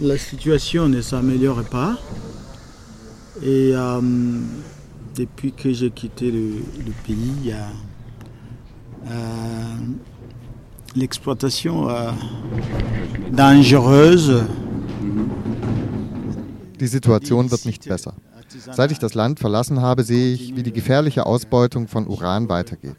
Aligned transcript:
la 0.00 0.16
situation 0.16 0.88
ne 0.88 1.00
s'améliore 1.02 1.62
pas. 1.64 1.98
Et 3.42 3.72
euh, 3.74 4.00
depuis 5.16 5.52
que 5.52 5.72
j'ai 5.72 5.90
quitté 5.90 6.30
le, 6.30 6.62
le, 6.84 6.92
pays, 7.06 7.52
euh, 9.06 9.10
l'exploitation 10.94 11.88
euh, 11.88 12.10
dangereuse. 13.32 14.44
Die 16.78 16.86
Situation 16.86 17.50
wird 17.50 17.64
nicht 17.66 17.86
besser. 17.86 18.14
Seit 18.72 18.90
ich 18.90 18.98
das 18.98 19.14
Land 19.14 19.38
verlassen 19.38 19.80
habe, 19.80 20.02
sehe 20.02 20.34
ich, 20.34 20.56
wie 20.56 20.62
die 20.62 20.72
gefährliche 20.72 21.24
Ausbeutung 21.24 21.86
von 21.88 22.06
Uran 22.06 22.48
weitergeht. 22.48 22.96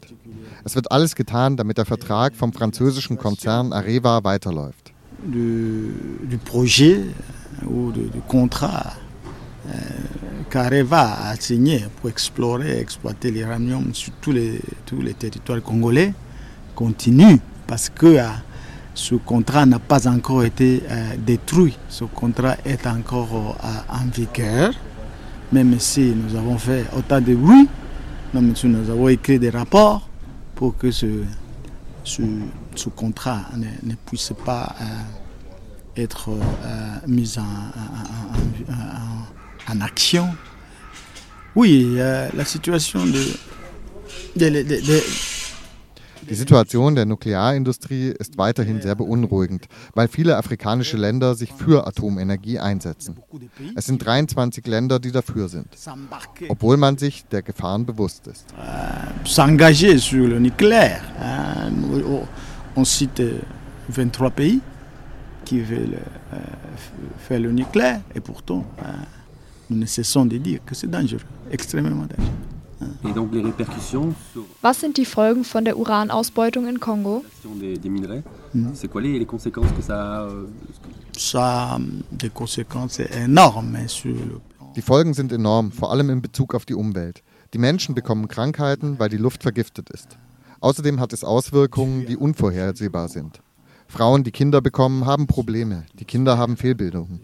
Es 0.64 0.74
wird 0.74 0.90
alles 0.90 1.14
getan, 1.14 1.56
damit 1.56 1.78
der 1.78 1.84
Vertrag 1.84 2.34
vom 2.34 2.52
französischen 2.52 3.18
Konzern 3.18 3.72
Areva 3.72 4.24
weiterläuft. 4.24 4.81
Du, 5.24 6.38
projet 6.44 7.00
ou 7.64 7.92
du, 7.92 8.20
contrat 8.26 8.94
euh, 9.68 9.70
qu'Areva 10.50 11.28
a 11.28 11.36
signé 11.36 11.84
pour 11.96 12.10
explorer 12.10 12.78
et 12.78 12.80
exploiter 12.80 13.30
l'uranium 13.30 13.94
sur 13.94 14.12
tous 14.20 14.32
les, 14.32 14.60
tous 14.84 15.00
les 15.00 15.14
territoires 15.14 15.62
congolais 15.62 16.12
continue 16.74 17.38
parce 17.66 17.88
que 17.88 18.06
euh, 18.06 18.26
ce 18.94 19.14
contrat 19.14 19.64
n'a 19.64 19.78
pas 19.78 20.06
encore 20.08 20.44
été 20.44 20.82
euh, 20.90 21.16
détruit. 21.16 21.78
Ce 21.88 22.04
contrat 22.04 22.56
est 22.64 22.86
encore 22.86 23.56
euh, 23.64 23.94
en 23.94 24.06
vigueur. 24.08 24.74
Même 25.52 25.78
si 25.78 26.14
nous 26.14 26.36
avons 26.36 26.58
fait 26.58 26.84
autant 26.96 27.20
de 27.20 27.34
bruit, 27.34 27.68
même 28.34 28.54
si 28.56 28.66
nous 28.66 28.90
avons 28.90 29.08
écrit 29.08 29.38
des 29.38 29.50
rapports 29.50 30.08
pour 30.54 30.76
que 30.76 30.90
ce, 30.90 31.06
ce, 32.04 32.22
ce 32.76 32.88
contrat 32.88 33.42
ne, 33.56 33.66
ne, 33.82 33.94
puisse 34.06 34.32
pas 34.44 34.74
euh, 34.80 36.02
être 36.02 36.30
euh, 36.30 36.96
mis 37.06 37.38
en, 37.38 37.42
en, 37.42 38.72
en, 38.72 39.74
en, 39.74 39.80
action. 39.80 40.28
Oui, 41.54 41.94
euh, 41.96 42.28
la 42.34 42.44
situation 42.44 43.04
de, 43.04 43.24
de, 44.36 44.48
de, 44.48 44.62
de 44.62 45.02
Die 46.28 46.36
Situation 46.36 46.94
der 46.94 47.04
Nuklearindustrie 47.04 48.08
ist 48.10 48.38
weiterhin 48.38 48.80
sehr 48.80 48.94
beunruhigend, 48.94 49.66
weil 49.94 50.06
viele 50.06 50.36
afrikanische 50.36 50.96
Länder 50.96 51.34
sich 51.34 51.52
für 51.52 51.86
Atomenergie 51.86 52.60
einsetzen. 52.60 53.16
Es 53.74 53.86
sind 53.86 54.04
23 54.04 54.64
Länder, 54.66 55.00
die 55.00 55.10
dafür 55.10 55.48
sind, 55.48 55.66
obwohl 56.48 56.76
man 56.76 56.96
sich 56.96 57.24
der 57.32 57.42
Gefahren 57.42 57.84
bewusst 57.86 58.28
ist. 58.28 58.46
S'engager 59.24 59.98
sur 59.98 60.28
le 60.28 60.38
nucléaire. 60.38 61.02
On 62.76 62.84
cite 62.84 63.22
23 63.88 64.30
pays 64.30 64.60
qui 65.44 65.60
veulent 65.60 65.98
faire 67.18 67.40
le 67.40 67.52
nucléaire 67.52 68.00
et 68.14 68.20
pourtant 68.20 68.64
nous 69.68 69.76
ne 69.76 69.86
cessons 69.86 70.24
de 70.26 70.38
dire 70.38 70.60
que 70.64 70.74
c'est 70.74 70.90
dangereux, 70.90 71.20
extrêmement 71.50 72.06
dangereux. 72.06 72.32
Was 74.60 74.80
sind 74.80 74.96
die 74.96 75.04
Folgen 75.04 75.44
von 75.44 75.64
der 75.64 75.76
Uranausbeutung 75.78 76.66
in 76.66 76.80
Kongo? 76.80 77.24
Euh, 77.44 77.76
die 84.76 84.82
Folgen 84.82 85.14
sind 85.14 85.32
enorm, 85.32 85.72
vor 85.72 85.90
allem 85.92 86.10
in 86.10 86.22
Bezug 86.22 86.54
auf 86.54 86.64
die 86.64 86.74
Umwelt. 86.74 87.22
Die 87.52 87.58
Menschen 87.58 87.94
bekommen 87.94 88.28
Krankheiten, 88.28 88.98
weil 88.98 89.08
die 89.10 89.18
Luft 89.18 89.42
vergiftet 89.42 89.90
ist. 89.90 90.16
Außerdem 90.62 91.00
hat 91.00 91.12
es 91.12 91.24
Auswirkungen, 91.24 92.06
die 92.06 92.16
unvorhersehbar 92.16 93.08
sind. 93.08 93.40
Frauen, 93.88 94.22
die 94.22 94.30
Kinder 94.30 94.60
bekommen, 94.60 95.06
haben 95.06 95.26
Probleme. 95.26 95.84
Die 95.98 96.04
Kinder 96.04 96.38
haben 96.38 96.56
Fehlbildungen. 96.56 97.20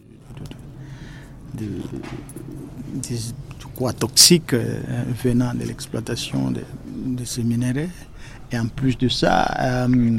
Toxiques 4.00 4.52
euh, 4.54 5.04
venant 5.22 5.54
de 5.54 5.64
l'exploitation 5.64 6.50
de, 6.50 7.24
ces 7.24 7.44
minéraux. 7.44 7.88
Et 8.50 8.58
en 8.58 8.66
plus 8.66 8.98
de 8.98 9.08
ça, 9.08 9.46
euh, 9.60 10.18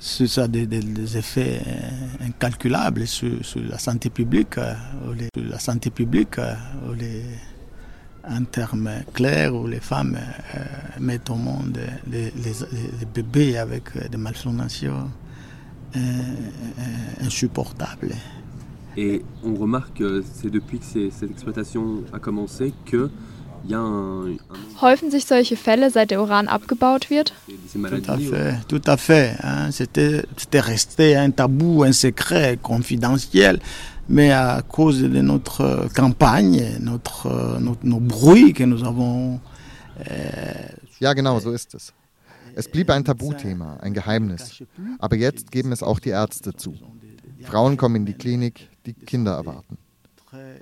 ça 0.00 0.42
a 0.42 0.48
des, 0.48 0.66
des, 0.66 0.80
des, 0.80 1.16
effets 1.16 1.60
euh, 1.64 2.26
incalculables 2.26 3.06
sur, 3.06 3.44
sur 3.44 3.62
la 3.62 3.78
santé 3.78 4.10
publique, 4.10 4.58
euh, 4.58 4.74
les, 5.16 5.28
la 5.42 5.60
santé 5.60 5.90
publique 5.90 6.38
les, 6.98 7.22
en 8.28 8.44
termes 8.44 8.90
clairs 9.14 9.54
où 9.54 9.66
les 9.66 9.80
femmes 9.80 10.16
euh, 10.16 10.58
mettent 11.00 11.30
au 11.30 11.36
monde 11.36 11.78
les, 12.10 12.32
les 12.42 13.06
bébés 13.14 13.56
avec 13.58 13.84
des 14.10 14.16
malformations 14.16 15.10
euh, 15.96 16.00
insupportables. 17.24 18.14
Et 18.96 19.22
on 19.44 19.54
remarque, 19.54 20.02
c'est 20.34 20.50
depuis 20.50 20.78
que 20.78 21.10
cette 21.10 21.30
exploitation 21.30 22.02
a 22.12 22.18
commencé, 22.18 22.72
que 22.86 23.10
Häufen 24.80 25.10
sich 25.10 25.24
solche 25.24 25.56
Fälle, 25.56 25.90
seit 25.90 26.06
der 26.06 26.20
Uran 26.20 26.46
abgebaut 26.46 27.10
wird? 27.10 27.32
Tout 27.48 28.02
à 28.06 28.18
fait, 28.18 28.54
tout 28.68 28.82
à 28.86 28.96
fait. 28.96 29.36
Hein. 29.42 29.70
C'était 29.72 30.60
resté 30.60 31.16
un 31.16 31.30
tabou, 31.30 31.82
un 31.82 31.92
secret 31.92 32.58
confidentiel. 32.62 33.60
Mais 34.08 34.30
à 34.30 34.62
cause 34.62 35.02
de 35.02 35.20
notre 35.20 35.88
campagne, 35.94 36.78
notre, 36.80 37.58
notre, 37.60 37.84
nos 37.84 38.00
bruits 38.00 38.52
que 38.52 38.64
nous 38.64 38.84
avons. 38.84 39.40
Äh, 39.98 40.74
ja, 41.00 41.12
genau, 41.12 41.40
so 41.40 41.50
ist 41.52 41.74
es. 41.74 41.92
Es 42.54 42.70
blieb 42.70 42.90
ein 42.90 43.04
Tabuthema, 43.04 43.78
ein 43.82 43.92
Geheimnis. 43.92 44.62
Aber 44.98 45.16
jetzt 45.16 45.50
geben 45.50 45.72
es 45.72 45.82
auch 45.82 45.98
die 45.98 46.10
Ärzte 46.10 46.54
zu. 46.54 46.74
Frauen 47.42 47.76
kommen 47.76 47.96
in 47.96 48.06
die 48.06 48.14
Klinik, 48.14 48.70
die 48.86 48.94
Kinder 48.94 49.34
erwarten. 49.34 49.76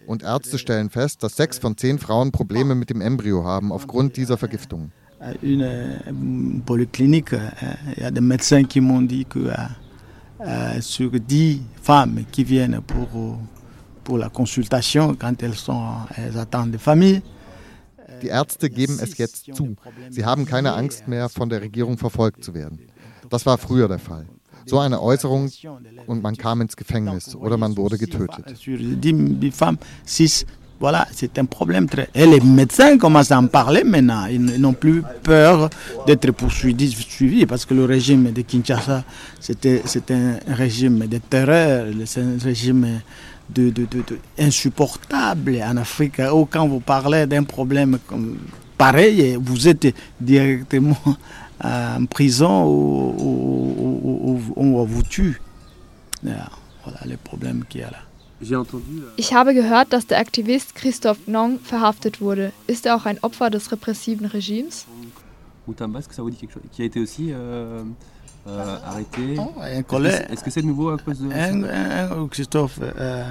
Und 0.07 0.23
Ärzte 0.23 0.59
stellen 0.59 0.91
fest, 0.91 1.23
dass 1.23 1.37
sechs 1.37 1.59
von 1.59 1.77
zehn 1.77 1.99
Frauen 1.99 2.33
Probleme 2.33 2.75
mit 2.75 2.91
dem 2.91 3.01
Embryo 3.01 3.45
haben 3.45 3.73
aufgrund 3.73 4.17
dieser 4.17 4.37
Vergiftung. 4.37 4.91
Une 5.43 6.63
polyclinique, 6.67 7.33
il 7.97 8.03
y 8.03 8.05
a 8.05 8.11
des 8.11 8.21
médecins 8.21 8.65
qui 8.65 8.81
m'ont 8.81 9.01
dit 9.01 9.25
que 9.25 9.51
sur 10.81 11.11
dix 11.13 11.63
femmes 11.83 12.25
qui 12.31 12.45
viennent 12.45 12.81
pour, 12.81 13.39
pour 14.03 14.19
la 14.19 14.29
consultation, 14.29 15.15
quand 15.15 15.43
elles, 15.43 15.55
sont, 15.55 15.95
elles 16.17 16.39
attendent 16.39 16.73
des 16.73 16.79
familles, 16.79 17.23
die 18.23 18.29
Ärzte 18.29 18.71
geben 18.71 18.99
es 19.01 19.19
jetzt 19.19 19.55
zu. 19.55 19.77
Sie 20.11 20.25
haben 20.25 20.47
keine 20.47 20.73
Angst 20.75 21.09
mehr, 21.09 21.29
von 21.29 21.49
der 21.49 21.61
Regierung 21.61 21.99
verfolgt 21.99 22.45
zu 22.45 22.55
werden. 22.55 22.79
Das 23.29 23.45
war 23.47 23.59
früher 23.59 23.89
der 23.89 23.99
Fall. 23.99 24.27
So 24.67 24.79
eine 24.79 25.03
Äußerung 25.03 25.51
und 26.07 26.23
man 26.23 26.37
kam 26.37 26.61
ins 26.63 26.77
Gefängnis 26.77 27.35
oder 27.35 27.57
man 27.57 27.77
wurde 27.77 27.99
getötet. 27.99 28.47
Voilà, 30.81 31.07
c'est 31.13 31.39
un 31.39 31.45
problème 31.45 31.89
très. 31.89 32.09
Et 32.15 32.27
les 32.27 32.41
médecins 32.41 32.99
commencent 32.99 33.31
à 33.31 33.39
en 33.39 33.47
parler 33.47 33.85
maintenant. 33.85 34.27
Ils 34.27 34.61
n'ont 34.61 34.73
plus 34.73 35.03
peur 35.23 35.71
d'être 36.07 36.31
poursuivis 36.33 36.91
suivis 36.91 37.47
parce 37.47 37.65
que 37.65 37.75
le 37.75 37.85
régime 37.85 38.33
de 38.33 38.43
Kinshasa, 38.43 39.05
c'était 39.41 39.83
un 40.11 40.39
régime 40.53 41.07
de 41.07 41.19
terreur, 41.19 41.87
c'est 42.07 42.21
un 42.23 42.39
régime 42.43 43.01
de, 43.51 43.71
de, 43.71 43.87
insupportable 44.39 45.61
en 45.63 45.77
Afrique. 45.77 46.21
Où 46.33 46.45
quand 46.47 46.67
vous 46.67 46.81
parlez 46.81 47.27
d'un 47.27 47.45
problème 47.45 47.99
pareil, 48.77 49.39
vous 49.41 49.69
êtes 49.69 49.95
directement 50.21 50.97
en 51.63 52.05
prison 52.07 52.67
ou, 52.67 54.41
on 54.57 54.85
vous 54.85 55.03
tue. 55.03 55.41
Ja, 56.25 56.49
voilà 56.83 56.99
les 57.07 57.17
problèmes 57.17 57.65
qu'il 57.69 57.83
y 57.83 57.85
a 57.85 57.91
là. 57.91 57.99
Ich 59.17 59.35
habe 59.35 59.55
gehört, 59.55 59.93
dass 59.93 60.07
der 60.07 60.19
Aktivist 60.19 60.75
Christoph 60.75 61.19
Gnong 61.27 61.59
verhaftet 61.61 62.21
wurde. 62.21 62.53
Ist 62.67 62.87
er 62.87 62.97
auch 62.97 63.07
ein 63.07 63.19
Opfer 63.23 63.51
des 63.51 63.71
repressiven 63.73 64.27
Regimes? 64.27 64.87
Euh, 68.47 68.51
euh, 68.51 68.77
arrêté 68.85 69.37
oh, 69.39 69.55
un 69.59 69.83
collègue. 69.83 70.27
Est-ce 70.29 70.45
que 70.45 70.51
c'est 70.51 70.63
nouveau 70.63 70.91
à 70.91 70.99
cause 70.99 71.21
de. 71.21 71.33
Un, 71.33 71.65
un, 71.65 72.29
Christophe, 72.29 72.79
euh, 72.83 73.25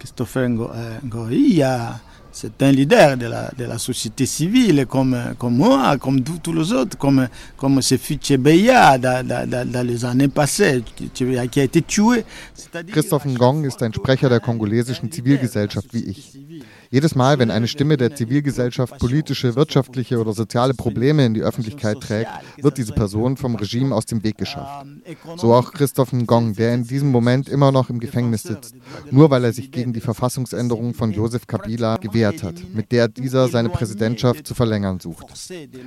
Christopher 0.00 0.48
Ngoy, 0.48 1.36
il 1.36 1.54
y 1.54 1.62
a 1.62 2.00
c'est 2.32 2.62
un 2.62 2.72
leader 2.72 3.16
de 3.16 3.26
la, 3.26 3.50
de 3.56 3.64
la 3.64 3.78
société 3.78 4.26
civile 4.26 4.86
comme, 4.86 5.16
comme 5.38 5.56
moi, 5.56 5.96
comme 5.98 6.22
tous 6.22 6.52
les 6.52 6.72
autres, 6.72 6.96
comme, 6.96 7.28
comme 7.56 7.82
ce 7.82 7.96
fut 7.96 8.18
Chebeya 8.20 8.98
dans, 8.98 9.26
dans, 9.26 9.70
dans 9.70 9.86
les 9.86 10.04
années 10.04 10.28
passées, 10.28 10.82
qui 11.14 11.60
a 11.60 11.62
été 11.62 11.82
tué. 11.82 12.24
Christoph 12.92 13.26
Ngong 13.26 13.64
ist 13.64 13.82
ein 13.82 13.92
Sprecher 13.92 14.28
der 14.28 14.40
kongolesischen 14.40 15.10
Zivilgesellschaft 15.10 15.92
wie 15.92 16.04
ich. 16.10 16.38
Jedes 16.92 17.14
Mal, 17.14 17.38
wenn 17.38 17.52
eine 17.52 17.68
Stimme 17.68 17.96
der 17.96 18.16
Zivilgesellschaft 18.16 18.98
politische, 18.98 19.54
wirtschaftliche 19.54 20.18
oder 20.18 20.32
soziale 20.32 20.74
Probleme 20.74 21.24
in 21.24 21.34
die 21.34 21.42
Öffentlichkeit 21.42 22.00
trägt, 22.00 22.30
wird 22.60 22.78
diese 22.78 22.92
Person 22.92 23.36
vom 23.36 23.54
Regime 23.54 23.94
aus 23.94 24.06
dem 24.06 24.24
Weg 24.24 24.38
geschafft. 24.38 24.86
So 25.36 25.54
auch 25.54 25.72
Christoph 25.72 26.12
Ngong, 26.12 26.54
der 26.54 26.74
in 26.74 26.82
diesem 26.82 27.12
Moment 27.12 27.48
immer 27.48 27.70
noch 27.70 27.90
im 27.90 28.00
Gefängnis 28.00 28.42
sitzt, 28.42 28.74
nur 29.08 29.30
weil 29.30 29.44
er 29.44 29.52
sich 29.52 29.70
gegen 29.70 29.92
die 29.92 30.00
Verfassungsänderung 30.00 30.94
von 30.94 31.12
Joseph 31.12 31.46
Kabila 31.46 31.96
gewehrt 31.96 32.42
hat, 32.42 32.56
mit 32.74 32.90
der 32.90 33.06
dieser 33.06 33.46
seine 33.46 33.68
Präsidentschaft 33.68 34.44
zu 34.44 34.54
verlängern 34.54 34.98
sucht. 34.98 35.26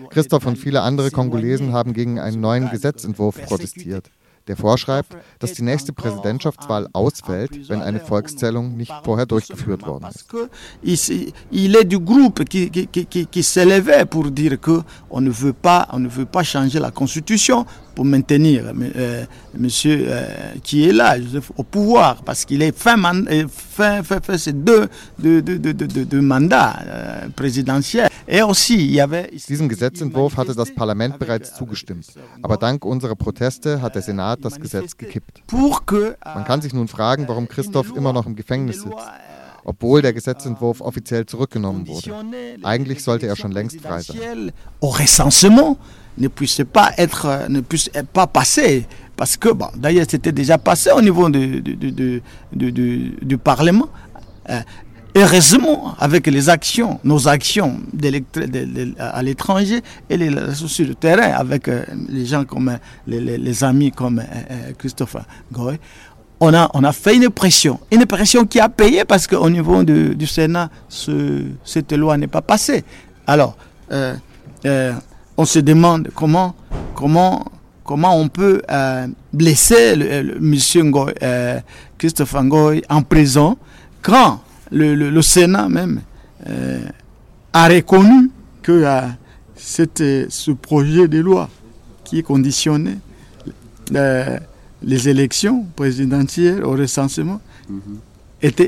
Christoph 0.09 0.45
und 0.45 0.57
viele 0.57 0.83
andere 0.83 1.11
Kongolesen 1.11 1.73
haben 1.73 1.91
gegen 1.91 2.17
einen 2.17 2.39
neuen 2.39 2.69
Gesetzentwurf 2.69 3.41
protestiert 3.43 4.09
der 4.47 4.57
vorschreibt, 4.57 5.15
dass 5.39 5.53
die 5.53 5.61
nächste 5.61 5.93
Präsidentschaftswahl 5.93 6.87
ausfällt, 6.93 7.69
wenn 7.69 7.81
eine 7.81 7.99
Volkszählung 7.99 8.75
nicht 8.75 8.91
vorher 9.03 9.25
durchgeführt 9.25 9.85
worden 9.85 10.07
ist. 10.09 10.25
Il 11.51 11.75
est 11.75 11.85
du 11.85 11.99
groupe 11.99 12.43
qui, 12.45 12.69
qui, 12.69 12.87
qui, 12.87 13.25
qui 13.25 13.43
s'élevait 13.43 14.05
pour 14.05 14.29
dire 14.29 14.59
qu'on 14.59 15.21
ne 15.21 15.29
veut 15.29 15.53
pas, 15.53 15.87
on 15.91 15.99
ne 15.99 16.09
veut 16.09 16.25
pas 16.25 16.43
changer 16.43 16.79
la 16.79 16.91
constitution 16.91 17.65
pour 17.93 18.05
maintenir 18.05 18.71
euh, 18.95 19.25
monsieur 19.57 20.05
euh, 20.07 20.25
qui 20.63 20.87
est 20.87 20.91
là 20.91 21.19
Joseph, 21.19 21.51
au 21.57 21.63
pouvoir 21.63 22.23
parce 22.23 22.45
qu'il 22.45 22.61
est 22.61 22.75
fin, 22.75 22.97
fin, 23.49 24.03
fin, 24.03 24.21
fin 24.21 24.37
ces 24.37 24.53
deux, 24.53 24.87
deux, 25.19 25.41
deux, 25.41 25.57
deux, 25.73 26.21
mandats 26.21 26.79
euh, 26.85 27.29
présidentiels. 27.35 28.09
Diesem 28.27 29.69
Gesetzentwurf 29.69 30.37
hatte 30.37 30.55
das 30.55 30.73
Parlament 30.73 31.19
bereits 31.19 31.53
zugestimmt, 31.55 32.05
aber 32.41 32.57
dank 32.57 32.85
unserer 32.85 33.15
Proteste 33.15 33.81
hat 33.81 33.95
der 33.95 34.01
Senat 34.01 34.39
das 34.43 34.59
Gesetz 34.59 34.97
gekippt. 34.97 35.43
Man 35.51 36.45
kann 36.45 36.61
sich 36.61 36.73
nun 36.73 36.87
fragen, 36.87 37.27
warum 37.27 37.47
Christoph 37.47 37.95
immer 37.95 38.13
noch 38.13 38.25
im 38.25 38.35
Gefängnis 38.35 38.81
sitzt 38.81 38.93
obwohl 39.65 40.01
der 40.01 40.13
Gesetzentwurf 40.13 40.81
offiziell 40.81 41.25
zurückgenommen 41.25 41.87
wurde. 41.87 42.11
Eigentlich 42.63 43.03
sollte 43.03 43.27
er 43.27 43.35
schon 43.35 43.51
längst 43.51 43.79
frei 43.81 44.01
sein. 44.01 44.51
Ne 46.17 46.27
puisse 46.27 46.61
pas 46.71 46.91
être, 46.97 47.47
ne 47.49 47.61
puisse 47.61 47.89
pas 48.13 48.27
passer. 48.27 48.85
Parce 49.15 49.37
que, 49.37 49.49
bon, 49.49 49.67
d'ailleurs, 49.75 50.05
c'était 50.09 50.31
déjà 50.31 50.57
passé 50.57 50.89
au 50.91 51.01
niveau 51.01 51.29
du, 51.29 51.61
du, 51.61 52.21
du, 52.51 53.37
Parlement. 53.37 53.87
Euh, 54.49 54.59
heureusement, 55.15 55.95
avec 55.99 56.27
les 56.27 56.49
actions, 56.49 56.99
nos 57.03 57.27
actions 57.27 57.79
à 58.99 59.21
l'étranger 59.21 59.81
et 60.09 60.17
les 60.17 60.31
sur 60.55 60.87
le 60.87 60.95
terrain, 60.95 61.31
avec 61.33 61.67
euh, 61.67 61.83
les 62.09 62.25
gens 62.25 62.43
comme 62.43 62.69
euh, 62.69 62.77
les, 63.37 63.63
amis 63.63 63.91
comme 63.91 64.23
Christophe 64.79 65.17
Goy, 65.51 65.77
on 66.39 66.53
a, 66.53 66.69
on 66.73 66.83
a 66.83 66.91
fait 66.91 67.15
une 67.15 67.29
pression. 67.29 67.79
Une 67.91 68.05
pression 68.05 68.45
qui 68.45 68.59
a 68.59 68.67
payé 68.67 69.05
parce 69.05 69.27
qu'au 69.27 69.49
niveau 69.49 69.83
du, 69.83 70.27
Sénat, 70.27 70.69
ce, 70.89 71.43
cette 71.63 71.93
loi 71.93 72.17
n'est 72.17 72.27
pas 72.27 72.41
passée. 72.41 72.83
Alors, 73.27 73.55
euh, 74.65 74.93
on 75.37 75.45
se 75.45 75.59
demande 75.59 76.09
comment, 76.15 76.55
on 77.85 78.27
peut 78.27 78.61
euh, 78.69 79.07
blesser 79.31 79.95
Ngoy, 80.83 81.13
euh, 81.21 81.59
Christophe 81.97 82.35
Ngoy 82.35 82.81
en 82.89 83.01
prison 83.01 83.57
quand 84.01 84.41
le, 84.71 85.21
Sénat 85.21 85.69
même 85.69 86.01
euh, 86.47 86.79
a 87.53 87.67
reconnu 87.67 88.31
que 88.61 88.85
c'était 89.55 90.27
ce 90.29 90.51
projet 90.51 91.07
de 91.07 91.19
loi 91.19 91.49
qui 92.03 92.23
conditionnait 92.23 92.97
les 93.91 95.09
élections 95.09 95.65
présidentielles 95.75 96.63
au 96.63 96.71
recensement. 96.71 97.39
Mm-hmm 97.71 98.12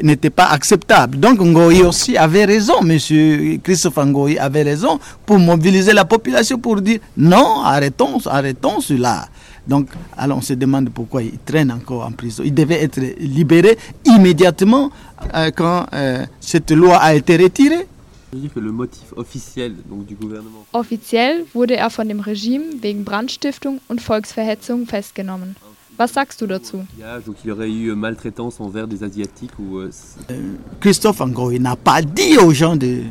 n'était 0.03 0.29
pas 0.29 0.47
acceptable. 0.47 1.19
Donc 1.19 1.39
Ngoï 1.39 1.83
aussi 1.83 2.17
avait 2.17 2.45
raison, 2.45 2.81
monsieur 2.81 3.57
Christophe 3.63 3.97
Ngoï 3.97 4.37
avait 4.37 4.63
raison 4.63 4.99
pour 5.25 5.39
mobiliser 5.39 5.93
la 5.93 6.05
population 6.05 6.57
pour 6.57 6.81
dire 6.81 6.99
non, 7.17 7.61
arrêtons, 7.63 8.19
arrêtons 8.25 8.79
cela. 8.79 9.27
Donc, 9.67 9.87
alors 10.15 10.37
on 10.37 10.41
se 10.41 10.53
demande 10.53 10.89
pourquoi 10.91 11.23
il 11.23 11.39
traîne 11.39 11.71
encore 11.71 12.05
en 12.05 12.11
prison. 12.11 12.43
Il 12.45 12.53
devait 12.53 12.83
être 12.83 13.01
libéré 13.19 13.77
immédiatement 14.05 14.91
euh, 15.33 15.49
quand 15.55 15.87
euh, 15.93 16.23
cette 16.39 16.71
loi 16.71 16.97
a 16.97 17.15
été 17.15 17.35
retirée. 17.37 17.87
dire 18.35 18.53
que 18.53 18.59
le 18.59 18.71
motif 18.71 19.13
officiel 19.15 19.75
donc, 19.89 20.05
du 20.05 20.15
gouvernement. 20.15 20.65
Offiziell 20.73 21.45
wurde 21.53 21.75
er 21.75 21.89
von 21.89 22.07
dem 22.07 22.19
Regime 22.19 22.81
wegen 22.81 23.05
Brandstiftung 23.05 23.79
und 23.87 24.01
Volksverhetzung 24.01 24.85
festgenommen. 24.85 25.55
Was 25.97 26.13
sagst 26.13 26.41
du 26.41 26.47
dazu? 26.47 26.85
Donc 27.25 27.37
il 27.43 27.47
y 27.47 27.51
aurait 27.51 27.69
eu 27.69 27.95
maltraitance 27.95 28.59
envers 28.59 28.87
des 28.87 29.03
Asiatiques 29.03 29.57
ou. 29.59 29.79
Euh, 29.79 29.89
euh, 30.29 30.55
Christophe 30.79 31.21
Ngoï 31.21 31.59
n'a 31.59 31.75
pas 31.75 32.01
dit 32.01 32.37
aux 32.37 32.53
gens 32.53 32.75
de. 32.75 33.03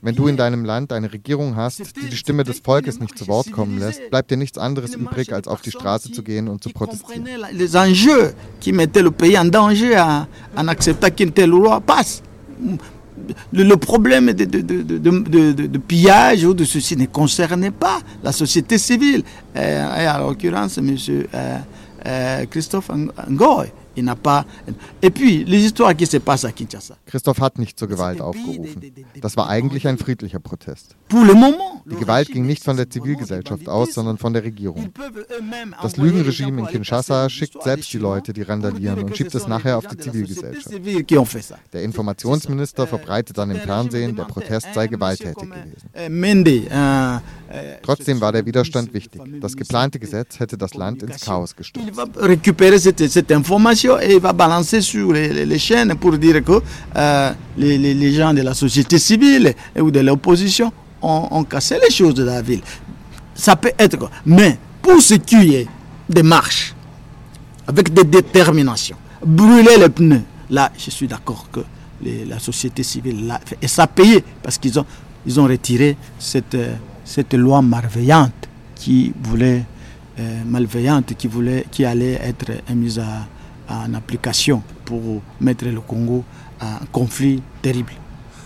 Wenn 0.00 0.14
du 0.14 0.28
in 0.28 0.36
deinem 0.36 0.64
Land 0.64 0.92
eine 0.92 1.12
Regierung 1.12 1.56
hast, 1.56 1.94
die 1.96 2.08
die 2.08 2.16
Stimme 2.16 2.42
des 2.42 2.60
Volkes 2.60 3.00
nicht 3.00 3.18
zu 3.18 3.28
Wort 3.28 3.52
kommen 3.52 3.78
lässt, 3.78 4.08
bleibt 4.08 4.30
dir 4.30 4.38
nichts 4.38 4.56
anderes 4.56 4.94
übrig, 4.94 5.32
als 5.32 5.46
auf 5.46 5.60
die 5.60 5.72
Straße 5.72 6.10
zu 6.10 6.22
gehen 6.22 6.48
und 6.48 6.62
zu 6.62 6.70
protestieren. 6.70 7.26
Les 13.52 13.64
enjeux 13.64 13.76
qui 13.76 14.20
mettaient 14.20 14.46
le 14.46 14.58
pays 14.58 14.70
en 14.72 14.82
danger 14.82 14.82
en 14.82 14.82
acceptant 14.82 14.84
qu'une 14.84 14.84
telle 14.84 14.86
loi 14.86 14.88
passe 14.88 14.92
le, 14.92 14.94
le 14.94 14.96
problème 15.36 15.52
de, 15.52 15.52
de, 15.52 15.52
de, 15.52 15.66
de, 15.66 15.78
pillage 15.78 16.44
ou 16.44 16.54
de 16.54 16.64
ceci 16.64 16.96
ne 16.96 17.06
concernait 17.06 17.70
pas 17.70 17.98
la 18.22 18.32
société 18.32 18.78
civile. 18.78 19.22
Euh, 19.56 20.00
et, 20.00 20.08
en 20.08 20.28
l'occurrence, 20.28 20.78
M. 20.78 20.96
Euh, 21.34 21.58
euh, 22.06 22.44
Christophe 22.46 22.90
Ngoy. 23.28 23.68
Il 23.94 24.04
n'a 24.04 24.16
pas. 24.16 24.46
Et 25.02 25.10
puis, 25.10 25.44
les 25.44 25.64
histoires 25.64 25.94
qui 25.94 26.06
se 26.06 26.16
passent 26.16 26.44
à 26.44 26.52
Kinshasa. 26.52 26.96
Christoph 27.06 27.40
hat 27.40 27.58
nicht 27.58 27.78
zur 27.78 27.88
Gewalt 27.88 28.20
aufgerufen. 28.20 28.80
Das 29.20 29.36
war 29.36 29.48
eigentlich 29.48 29.86
ein 29.86 29.98
friedlicher 29.98 30.38
Protest. 30.38 30.96
Die 31.10 31.96
Gewalt 31.96 32.28
ging 32.28 32.46
nicht 32.46 32.64
von 32.64 32.76
der 32.76 32.88
Zivilgesellschaft 32.88 33.68
aus, 33.68 33.92
sondern 33.92 34.16
von 34.18 34.32
der 34.32 34.44
Regierung. 34.44 34.92
Das 35.82 35.96
Lügenregime 35.96 36.62
in 36.62 36.66
Kinshasa 36.68 37.28
schickt 37.28 37.62
selbst 37.62 37.92
die 37.92 37.98
Leute, 37.98 38.32
die 38.32 38.42
randalieren 38.42 39.02
und 39.02 39.16
schiebt 39.16 39.34
es 39.34 39.46
nachher 39.46 39.76
auf 39.76 39.86
die 39.86 39.98
Zivilgesellschaft. 39.98 40.70
Der 41.72 41.82
Informationsminister 41.82 42.86
verbreitet 42.86 43.36
dann 43.36 43.50
im 43.50 43.58
Fernsehen, 43.58 44.16
der 44.16 44.24
Protest 44.24 44.68
sei 44.74 44.86
gewalttätig 44.86 45.48
gewesen. 45.50 47.22
Trotzdem 47.82 48.20
war 48.20 48.32
der 48.32 48.46
Widerstand 48.46 48.94
wichtig. 48.94 49.20
Das 49.40 49.54
geplante 49.54 49.98
Gesetz 49.98 50.40
hätte 50.40 50.56
das 50.56 50.72
Land 50.74 51.02
ins 51.02 51.20
Chaos 51.20 51.54
gestürzt 51.54 51.92
et 53.84 54.14
il 54.14 54.20
va 54.20 54.32
balancer 54.32 54.80
sur 54.80 55.12
les, 55.12 55.58
chaînes 55.58 55.94
pour 55.96 56.16
dire 56.18 56.42
que 56.44 56.60
euh, 56.96 57.32
les, 57.56 58.12
gens 58.12 58.32
de 58.34 58.42
la 58.42 58.54
société 58.54 58.98
civile 58.98 59.54
ou 59.78 59.90
de 59.90 60.00
l'opposition 60.00 60.72
ont, 61.02 61.44
cassé 61.44 61.78
les 61.82 61.90
choses 61.92 62.14
de 62.14 62.24
la 62.24 62.42
ville. 62.42 62.60
Ça 63.34 63.56
peut 63.56 63.72
être. 63.78 64.10
Mais 64.26 64.58
pour 64.80 65.00
ce 65.00 65.14
qui 65.14 65.54
est 65.54 65.66
des 66.08 66.22
marches, 66.22 66.74
avec 67.66 67.92
des 67.92 68.04
déterminations, 68.04 68.96
brûler 69.24 69.76
les 69.78 69.88
pneus, 69.88 70.22
là, 70.50 70.70
je 70.78 70.90
suis 70.90 71.06
d'accord 71.08 71.48
que 71.50 71.60
la 72.28 72.38
société 72.38 72.82
civile 72.82 73.26
l'a 73.26 73.40
fait. 73.44 73.58
Et 73.62 73.68
ça 73.68 73.84
a 73.84 73.86
payé 73.86 74.24
parce 74.42 74.58
qu'ils 74.58 74.78
ont, 74.78 74.86
ils 75.26 75.38
ont 75.40 75.44
retiré 75.44 75.96
cette, 76.18 76.56
cette 77.04 77.34
loi 77.34 77.62
malveillante 77.62 78.48
qui 78.74 79.12
voulait 79.22 79.64
euh, 80.18 80.42
malveillante 80.44 81.14
qui 81.16 81.26
voulait 81.26 81.64
qui 81.70 81.86
allait 81.86 82.20
être 82.22 82.50
mise 82.74 82.98
à, 82.98 83.26
en 83.72 83.94
application 83.94 84.62
pour 84.84 85.22
mettre 85.40 85.64
le 85.66 85.80
Congo 85.80 86.24
à 86.60 86.76
un 86.76 86.86
conflit 86.92 87.42
terrible. 87.62 87.92